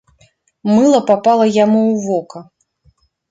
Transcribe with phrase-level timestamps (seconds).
[0.73, 2.39] Мыла папала яму ў вока.